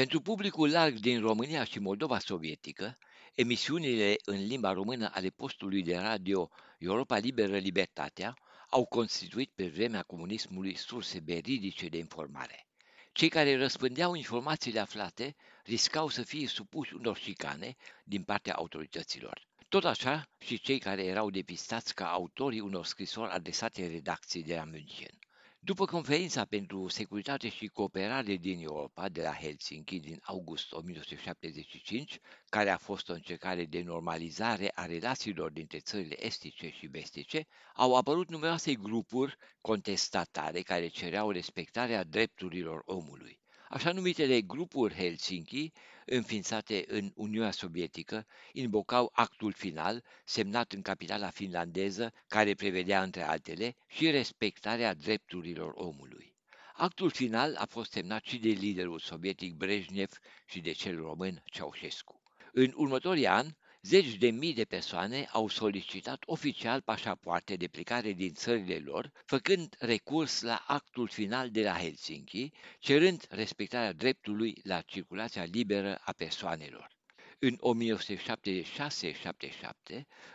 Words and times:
Pentru 0.00 0.20
publicul 0.20 0.70
larg 0.70 0.98
din 0.98 1.20
România 1.20 1.64
și 1.64 1.78
Moldova 1.78 2.18
sovietică, 2.18 2.98
emisiunile 3.34 4.14
în 4.24 4.46
limba 4.46 4.72
română 4.72 5.10
ale 5.12 5.28
postului 5.28 5.82
de 5.82 5.96
radio 5.96 6.50
Europa 6.78 7.16
Liberă 7.16 7.58
Libertatea 7.58 8.34
au 8.70 8.84
constituit 8.84 9.50
pe 9.54 9.68
vremea 9.68 10.02
comunismului 10.02 10.74
surse 10.74 11.22
veridice 11.24 11.88
de 11.88 11.96
informare. 11.96 12.66
Cei 13.12 13.28
care 13.28 13.56
răspândeau 13.56 14.14
informațiile 14.14 14.80
aflate 14.80 15.36
riscau 15.64 16.08
să 16.08 16.22
fie 16.22 16.46
supuși 16.46 16.94
unor 16.94 17.16
șicane 17.16 17.76
din 18.04 18.22
partea 18.22 18.54
autorităților. 18.54 19.48
Tot 19.68 19.84
așa 19.84 20.28
și 20.38 20.60
cei 20.60 20.78
care 20.78 21.04
erau 21.04 21.30
depistați 21.30 21.94
ca 21.94 22.10
autorii 22.10 22.60
unor 22.60 22.84
scrisori 22.84 23.30
adresate 23.30 23.86
redacției 23.86 24.42
de 24.42 24.54
la 24.54 24.64
München. 24.64 25.18
După 25.66 25.84
conferința 25.84 26.44
pentru 26.44 26.88
securitate 26.88 27.48
și 27.48 27.66
cooperare 27.66 28.36
din 28.36 28.62
Europa 28.62 29.08
de 29.08 29.22
la 29.22 29.32
Helsinki 29.32 30.00
din 30.00 30.18
august 30.22 30.72
1975, 30.72 32.18
care 32.48 32.70
a 32.70 32.76
fost 32.76 33.08
o 33.08 33.12
încercare 33.12 33.64
de 33.64 33.82
normalizare 33.82 34.70
a 34.74 34.84
relațiilor 34.86 35.50
dintre 35.50 35.78
țările 35.78 36.24
estice 36.26 36.70
și 36.70 36.86
vestice, 36.86 37.46
au 37.74 37.96
apărut 37.96 38.28
numeroase 38.28 38.74
grupuri 38.74 39.36
contestatare 39.60 40.60
care 40.60 40.88
cereau 40.88 41.30
respectarea 41.30 42.04
drepturilor 42.04 42.82
omului. 42.84 43.40
Așa 43.68 43.92
numitele 43.92 44.40
grupuri 44.40 44.94
Helsinki, 44.94 45.72
înființate 46.04 46.84
în 46.88 47.12
Uniunea 47.14 47.50
Sovietică, 47.50 48.26
invocau 48.52 49.10
actul 49.12 49.52
final, 49.52 50.04
semnat 50.24 50.72
în 50.72 50.82
capitala 50.82 51.30
finlandeză, 51.30 52.12
care 52.26 52.54
prevedea, 52.54 53.02
între 53.02 53.22
altele, 53.22 53.76
și 53.86 54.10
respectarea 54.10 54.94
drepturilor 54.94 55.72
omului. 55.74 56.34
Actul 56.72 57.10
final 57.10 57.54
a 57.54 57.64
fost 57.64 57.90
semnat 57.90 58.24
și 58.24 58.38
de 58.38 58.48
liderul 58.48 58.98
sovietic 58.98 59.54
Brejnev 59.54 60.10
și 60.46 60.60
de 60.60 60.72
cel 60.72 60.96
român 60.96 61.42
Ceaușescu. 61.44 62.20
În 62.52 62.72
următorii 62.76 63.26
ani, 63.26 63.56
Zeci 63.88 64.16
de 64.16 64.30
mii 64.30 64.54
de 64.54 64.64
persoane 64.64 65.28
au 65.32 65.48
solicitat 65.48 66.22
oficial 66.26 66.80
pașapoarte 66.80 67.56
de 67.56 67.68
plecare 67.68 68.12
din 68.12 68.32
țările 68.32 68.78
lor, 68.78 69.12
făcând 69.24 69.76
recurs 69.78 70.40
la 70.40 70.64
actul 70.66 71.08
final 71.08 71.50
de 71.50 71.62
la 71.62 71.72
Helsinki, 71.72 72.52
cerând 72.78 73.26
respectarea 73.30 73.92
dreptului 73.92 74.60
la 74.62 74.80
circulația 74.80 75.44
liberă 75.44 76.00
a 76.04 76.12
persoanelor. 76.12 76.90
În 77.38 77.58
1976-77, 77.58 77.60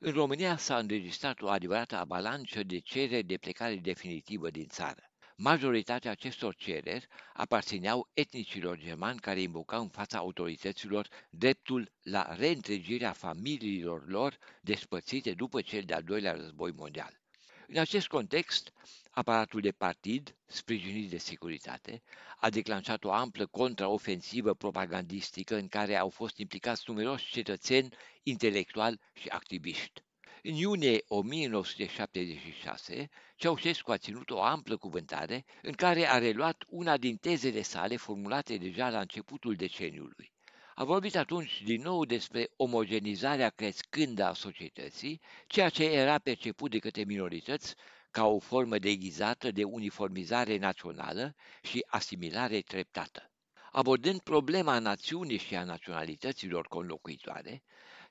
în 0.00 0.12
România 0.12 0.56
s-a 0.56 0.78
înregistrat 0.78 1.42
o 1.42 1.48
adevărată 1.48 1.96
avalanșă 1.96 2.62
de 2.62 2.78
cereri 2.78 3.26
de 3.26 3.36
plecare 3.36 3.76
definitivă 3.76 4.50
din 4.50 4.66
țară. 4.66 5.05
Majoritatea 5.38 6.10
acestor 6.10 6.54
cereri 6.54 7.06
aparțineau 7.32 8.08
etnicilor 8.14 8.78
germani 8.78 9.18
care 9.18 9.40
invocau 9.40 9.82
în 9.82 9.88
fața 9.88 10.18
autorităților 10.18 11.08
dreptul 11.30 11.92
la 12.02 12.34
reîntregirea 12.34 13.12
familiilor 13.12 14.08
lor 14.08 14.38
despărțite 14.60 15.32
după 15.32 15.60
cel 15.60 15.82
de-al 15.82 16.02
doilea 16.02 16.32
război 16.32 16.72
mondial. 16.72 17.20
În 17.68 17.78
acest 17.78 18.06
context, 18.06 18.72
aparatul 19.10 19.60
de 19.60 19.72
partid, 19.72 20.36
sprijinit 20.46 21.10
de 21.10 21.18
securitate, 21.18 22.02
a 22.36 22.50
declanșat 22.50 23.04
o 23.04 23.12
amplă 23.12 23.46
contraofensivă 23.46 24.54
propagandistică 24.54 25.56
în 25.56 25.68
care 25.68 25.96
au 25.96 26.08
fost 26.08 26.36
implicați 26.38 26.82
numeroși 26.86 27.32
cetățeni, 27.32 27.88
intelectuali 28.22 29.00
și 29.12 29.28
activiști. 29.28 30.05
În 30.48 30.54
iunie 30.54 31.04
1976, 31.08 33.08
Ceaușescu 33.36 33.90
a 33.90 33.96
ținut 33.96 34.30
o 34.30 34.42
amplă 34.42 34.76
cuvântare 34.76 35.44
în 35.62 35.72
care 35.72 36.08
a 36.08 36.18
reluat 36.18 36.64
una 36.68 36.96
din 36.96 37.16
tezele 37.16 37.62
sale 37.62 37.96
formulate 37.96 38.56
deja 38.56 38.90
la 38.90 39.00
începutul 39.00 39.54
deceniului. 39.54 40.32
A 40.74 40.84
vorbit 40.84 41.16
atunci 41.16 41.62
din 41.62 41.82
nou 41.82 42.04
despre 42.04 42.48
omogenizarea 42.56 43.50
crescândă 43.50 44.24
a 44.24 44.32
societății, 44.32 45.20
ceea 45.46 45.68
ce 45.68 45.84
era 45.84 46.18
perceput 46.18 46.70
de 46.70 46.78
către 46.78 47.04
minorități 47.04 47.74
ca 48.10 48.26
o 48.26 48.38
formă 48.38 48.78
deghizată 48.78 49.50
de 49.50 49.64
uniformizare 49.64 50.58
națională 50.58 51.34
și 51.62 51.84
asimilare 51.86 52.60
treptată. 52.60 53.30
Abordând 53.72 54.20
problema 54.20 54.78
națiunii 54.78 55.38
și 55.38 55.54
a 55.54 55.64
naționalităților 55.64 56.66
conlocuitoare, 56.66 57.62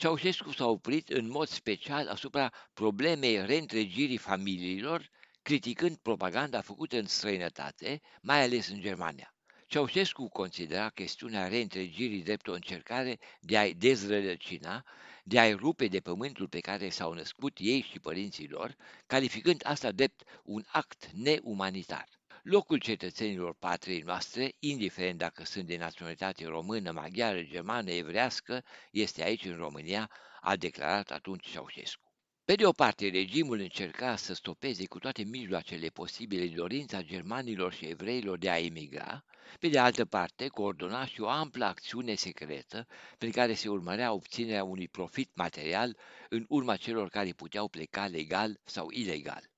Ceaușescu 0.00 0.52
s-a 0.52 0.66
oprit 0.66 1.08
în 1.08 1.28
mod 1.28 1.48
special 1.48 2.08
asupra 2.08 2.52
problemei 2.72 3.46
reîntregirii 3.46 4.16
familiilor, 4.16 5.10
criticând 5.42 5.96
propaganda 5.96 6.60
făcută 6.60 6.98
în 6.98 7.06
străinătate, 7.06 8.00
mai 8.22 8.42
ales 8.42 8.68
în 8.68 8.80
Germania. 8.80 9.34
Ceaușescu 9.66 10.28
considera 10.28 10.88
chestiunea 10.88 11.48
reîntregirii 11.48 12.22
drept 12.22 12.48
o 12.48 12.52
încercare 12.52 13.18
de 13.40 13.58
a-i 13.58 13.74
dezrădăcina, 13.74 14.84
de 15.24 15.38
a-i 15.38 15.54
rupe 15.54 15.86
de 15.86 16.00
pământul 16.00 16.48
pe 16.48 16.60
care 16.60 16.88
s-au 16.88 17.12
născut 17.12 17.56
ei 17.58 17.86
și 17.90 17.98
părinții 17.98 18.48
lor, 18.48 18.76
calificând 19.06 19.60
asta 19.64 19.92
drept 19.92 20.22
un 20.44 20.62
act 20.66 21.10
neumanitar. 21.12 22.19
Locul 22.42 22.78
cetățenilor 22.78 23.54
patriei 23.54 24.00
noastre, 24.00 24.52
indiferent 24.58 25.18
dacă 25.18 25.44
sunt 25.44 25.66
de 25.66 25.76
naționalitate 25.76 26.44
română, 26.46 26.90
maghiară, 26.90 27.42
germană, 27.42 27.90
evrească, 27.90 28.64
este 28.90 29.22
aici 29.22 29.44
în 29.44 29.56
România, 29.56 30.10
a 30.40 30.56
declarat 30.56 31.10
atunci 31.10 31.50
Ceaușescu. 31.50 32.12
Pe 32.44 32.54
de 32.54 32.66
o 32.66 32.72
parte, 32.72 33.08
regimul 33.08 33.58
încerca 33.58 34.16
să 34.16 34.34
stopeze 34.34 34.86
cu 34.86 34.98
toate 34.98 35.22
mijloacele 35.22 35.88
posibile 35.88 36.46
dorința 36.46 37.02
germanilor 37.02 37.72
și 37.72 37.86
evreilor 37.86 38.38
de 38.38 38.50
a 38.50 38.58
emigra, 38.58 39.24
pe 39.58 39.68
de 39.68 39.78
altă 39.78 40.04
parte, 40.04 40.48
coordona 40.48 41.06
și 41.06 41.20
o 41.20 41.28
amplă 41.28 41.64
acțiune 41.64 42.14
secretă 42.14 42.86
prin 43.18 43.30
care 43.30 43.54
se 43.54 43.68
urmărea 43.68 44.12
obținerea 44.12 44.64
unui 44.64 44.88
profit 44.88 45.30
material 45.34 45.96
în 46.28 46.44
urma 46.48 46.76
celor 46.76 47.08
care 47.08 47.32
puteau 47.32 47.68
pleca 47.68 48.06
legal 48.06 48.60
sau 48.64 48.90
ilegal. 48.90 49.49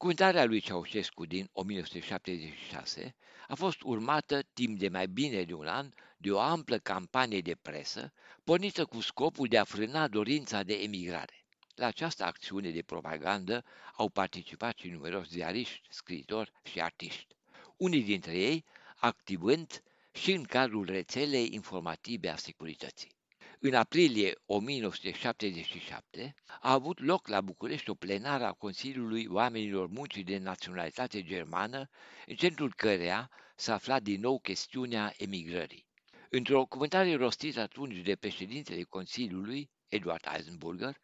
Cuvântarea 0.00 0.44
lui 0.44 0.60
Ceaușescu 0.60 1.26
din 1.26 1.48
1976 1.52 3.14
a 3.48 3.54
fost 3.54 3.80
urmată 3.82 4.42
timp 4.42 4.78
de 4.78 4.88
mai 4.88 5.06
bine 5.06 5.42
de 5.42 5.54
un 5.54 5.66
an 5.66 5.90
de 6.16 6.30
o 6.30 6.38
amplă 6.38 6.78
campanie 6.78 7.40
de 7.40 7.54
presă 7.62 8.12
pornită 8.44 8.84
cu 8.84 9.00
scopul 9.00 9.48
de 9.48 9.58
a 9.58 9.64
frâna 9.64 10.08
dorința 10.08 10.62
de 10.62 10.74
emigrare. 10.74 11.44
La 11.74 11.86
această 11.86 12.24
acțiune 12.24 12.70
de 12.70 12.82
propagandă 12.82 13.64
au 13.96 14.08
participat 14.08 14.78
și 14.78 14.88
numeroși 14.88 15.30
ziariști, 15.30 15.80
scriitori 15.90 16.52
și 16.62 16.80
artiști, 16.80 17.36
unii 17.76 18.02
dintre 18.02 18.36
ei 18.36 18.64
activând 18.96 19.82
și 20.12 20.32
în 20.32 20.42
cadrul 20.42 20.84
rețelei 20.84 21.48
informative 21.52 22.28
a 22.28 22.36
securității. 22.36 23.19
În 23.62 23.74
aprilie 23.74 24.32
1977 24.46 26.34
a 26.60 26.72
avut 26.72 27.00
loc 27.00 27.28
la 27.28 27.40
București 27.40 27.90
o 27.90 27.94
plenară 27.94 28.44
a 28.44 28.52
Consiliului 28.52 29.26
Oamenilor 29.26 29.86
Muncii 29.86 30.24
de 30.24 30.38
naționalitate 30.38 31.22
germană, 31.22 31.88
în 32.26 32.34
centrul 32.34 32.74
căreia 32.74 33.30
s-a 33.56 33.74
aflat 33.74 34.02
din 34.02 34.20
nou 34.20 34.38
chestiunea 34.38 35.14
emigrării. 35.16 35.86
Într-o 36.30 36.64
cuvântare 36.64 37.14
rostită 37.16 37.60
atunci 37.60 37.96
de 37.96 38.16
președintele 38.16 38.82
Consiliului, 38.82 39.70
Eduard 39.88 40.24
Eisenburger, 40.36 40.96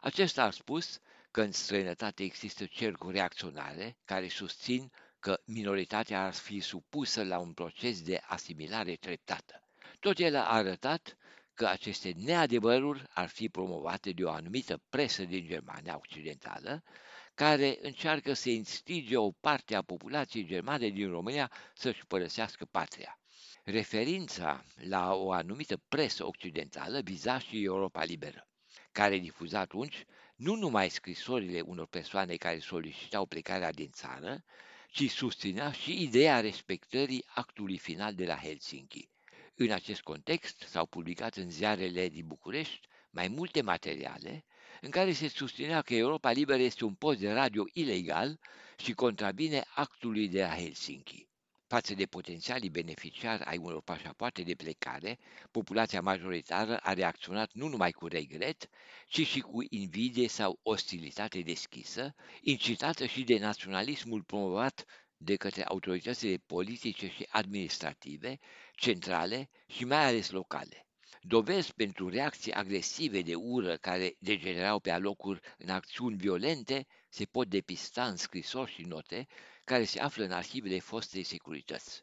acesta 0.00 0.42
a 0.44 0.50
spus 0.50 1.00
că 1.30 1.42
în 1.42 1.52
străinătate 1.52 2.22
există 2.22 2.64
cercuri 2.64 3.14
reacționare 3.14 3.96
care 4.04 4.28
susțin 4.28 4.90
că 5.18 5.40
minoritatea 5.44 6.24
ar 6.24 6.32
fi 6.32 6.60
supusă 6.60 7.24
la 7.24 7.38
un 7.38 7.52
proces 7.52 8.02
de 8.02 8.20
asimilare 8.26 8.94
treptată. 8.94 9.62
Tot 10.00 10.18
el 10.18 10.36
a 10.36 10.44
arătat 10.44 11.16
că 11.54 11.66
aceste 11.66 12.12
neadevăruri 12.16 13.04
ar 13.14 13.28
fi 13.28 13.48
promovate 13.48 14.10
de 14.10 14.24
o 14.24 14.30
anumită 14.30 14.80
presă 14.88 15.24
din 15.24 15.46
Germania 15.46 15.96
Occidentală, 15.96 16.82
care 17.34 17.78
încearcă 17.82 18.32
să 18.32 18.50
instige 18.50 19.16
o 19.16 19.30
parte 19.30 19.74
a 19.74 19.82
populației 19.82 20.46
germane 20.46 20.88
din 20.88 21.10
România 21.10 21.50
să-și 21.74 22.06
părăsească 22.06 22.64
patria. 22.64 23.18
Referința 23.64 24.64
la 24.74 25.14
o 25.14 25.32
anumită 25.32 25.80
presă 25.88 26.26
occidentală 26.26 27.00
viza 27.00 27.38
și 27.38 27.64
Europa 27.64 28.04
Liberă, 28.04 28.48
care 28.92 29.18
difuza 29.18 29.60
atunci 29.60 30.04
nu 30.36 30.54
numai 30.54 30.88
scrisorile 30.88 31.60
unor 31.60 31.86
persoane 31.86 32.34
care 32.36 32.58
solicitau 32.58 33.26
plecarea 33.26 33.72
din 33.72 33.90
țară, 33.90 34.44
ci 34.90 35.10
susținea 35.10 35.70
și 35.70 36.02
ideea 36.02 36.40
respectării 36.40 37.24
actului 37.34 37.78
final 37.78 38.14
de 38.14 38.26
la 38.26 38.36
Helsinki. 38.36 39.08
În 39.56 39.70
acest 39.70 40.00
context 40.00 40.64
s-au 40.68 40.86
publicat 40.86 41.36
în 41.36 41.50
ziarele 41.50 42.08
din 42.08 42.26
București 42.26 42.88
mai 43.10 43.28
multe 43.28 43.62
materiale 43.62 44.44
în 44.80 44.90
care 44.90 45.12
se 45.12 45.28
susținea 45.28 45.82
că 45.82 45.94
Europa 45.94 46.30
Liberă 46.30 46.62
este 46.62 46.84
un 46.84 46.94
post 46.94 47.18
de 47.18 47.32
radio 47.32 47.64
ilegal 47.72 48.38
și 48.76 48.92
contravine 48.92 49.64
actului 49.74 50.28
de 50.28 50.40
la 50.40 50.54
Helsinki. 50.54 51.28
Față 51.66 51.94
de 51.94 52.06
potențialii 52.06 52.70
beneficiari 52.70 53.42
ai 53.42 53.56
unor 53.56 53.82
pașapoarte 53.82 54.42
de 54.42 54.54
plecare, 54.54 55.18
populația 55.50 56.00
majoritară 56.00 56.76
a 56.76 56.92
reacționat 56.92 57.50
nu 57.52 57.68
numai 57.68 57.90
cu 57.90 58.06
regret, 58.06 58.68
ci 59.06 59.26
și 59.26 59.40
cu 59.40 59.64
invidie 59.68 60.28
sau 60.28 60.58
ostilitate 60.62 61.40
deschisă, 61.40 62.14
incitată 62.40 63.06
și 63.06 63.22
de 63.22 63.38
naționalismul 63.38 64.22
promovat 64.22 64.84
de 65.16 65.36
către 65.36 65.64
autoritățile 65.64 66.36
politice 66.46 67.08
și 67.08 67.26
administrative, 67.30 68.38
centrale 68.74 69.50
și 69.66 69.84
mai 69.84 70.04
ales 70.06 70.30
locale. 70.30 70.86
Dovezi 71.22 71.74
pentru 71.74 72.08
reacții 72.08 72.52
agresive 72.52 73.22
de 73.22 73.34
ură 73.34 73.76
care 73.76 74.16
degenerau 74.18 74.78
pe 74.80 74.90
alocuri 74.90 75.40
în 75.58 75.68
acțiuni 75.68 76.16
violente 76.16 76.86
se 77.08 77.24
pot 77.24 77.48
depista 77.48 78.06
în 78.06 78.16
scrisori 78.16 78.72
și 78.72 78.82
note 78.82 79.26
care 79.64 79.84
se 79.84 80.00
află 80.00 80.24
în 80.24 80.30
arhivele 80.30 80.78
fostei 80.78 81.22
securități. 81.22 82.00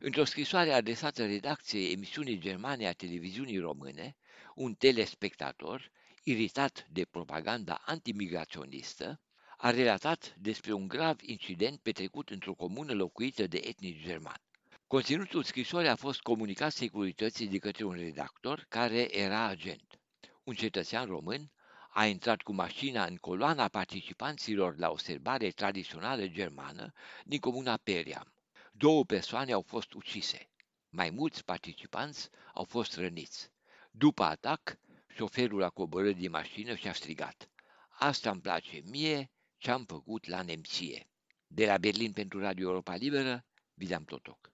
Într-o 0.00 0.24
scrisoare 0.24 0.72
adresată 0.72 1.26
redacției 1.26 1.92
emisiunii 1.92 2.38
germane 2.38 2.86
a 2.86 2.92
televiziunii 2.92 3.58
române, 3.58 4.16
un 4.54 4.74
telespectator, 4.74 5.90
iritat 6.22 6.86
de 6.90 7.04
propaganda 7.04 7.82
antimigraționistă, 7.84 9.20
a 9.64 9.70
relatat 9.70 10.34
despre 10.38 10.72
un 10.72 10.88
grav 10.88 11.18
incident 11.22 11.80
petrecut 11.80 12.30
într-o 12.30 12.54
comună 12.54 12.92
locuită 12.92 13.46
de 13.46 13.60
etnici 13.64 14.02
germani. 14.02 14.42
Conținutul 14.86 15.42
scrisorii 15.42 15.88
a 15.88 15.96
fost 15.96 16.20
comunicat 16.20 16.72
securității 16.72 17.48
de 17.48 17.58
către 17.58 17.84
un 17.84 17.94
redactor 17.94 18.66
care 18.68 19.18
era 19.18 19.46
agent. 19.46 20.00
Un 20.42 20.54
cetățean 20.54 21.06
român 21.06 21.52
a 21.90 22.06
intrat 22.06 22.42
cu 22.42 22.52
mașina 22.52 23.04
în 23.04 23.16
coloana 23.16 23.68
participanților 23.68 24.78
la 24.78 24.90
o 24.90 24.96
serbare 24.96 25.50
tradițională 25.50 26.26
germană 26.26 26.92
din 27.24 27.38
comuna 27.38 27.76
Periam. 27.76 28.34
Două 28.72 29.04
persoane 29.04 29.52
au 29.52 29.62
fost 29.66 29.92
ucise. 29.92 30.50
Mai 30.88 31.10
mulți 31.10 31.44
participanți 31.44 32.28
au 32.54 32.64
fost 32.64 32.96
răniți. 32.96 33.50
După 33.90 34.22
atac, 34.22 34.78
șoferul 35.16 35.62
a 35.62 35.68
coborât 35.68 36.16
din 36.16 36.30
mașină 36.30 36.74
și 36.74 36.88
a 36.88 36.92
strigat. 36.92 37.48
Asta 37.88 38.30
îmi 38.30 38.40
place 38.40 38.80
mie 38.90 39.28
ce 39.64 39.70
am 39.70 39.84
făcut 39.84 40.26
la 40.26 40.42
nemție. 40.42 41.08
De 41.46 41.66
la 41.66 41.78
Berlin 41.78 42.12
pentru 42.12 42.40
Radio 42.40 42.68
Europa 42.68 42.94
Liberă, 42.94 43.44
Vidam 43.74 44.04
Totoc. 44.04 44.53